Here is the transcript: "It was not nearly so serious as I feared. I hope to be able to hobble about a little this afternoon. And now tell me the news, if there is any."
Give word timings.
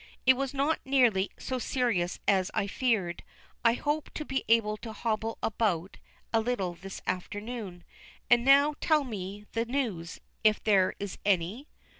"It 0.25 0.33
was 0.33 0.51
not 0.51 0.79
nearly 0.83 1.29
so 1.37 1.59
serious 1.59 2.19
as 2.27 2.49
I 2.55 2.65
feared. 2.65 3.21
I 3.63 3.73
hope 3.73 4.11
to 4.15 4.25
be 4.25 4.43
able 4.47 4.75
to 4.77 4.93
hobble 4.93 5.37
about 5.43 5.97
a 6.33 6.39
little 6.39 6.73
this 6.73 7.03
afternoon. 7.05 7.83
And 8.27 8.43
now 8.43 8.73
tell 8.81 9.03
me 9.03 9.45
the 9.51 9.65
news, 9.65 10.19
if 10.43 10.59
there 10.63 10.95
is 10.99 11.19
any." 11.23 11.67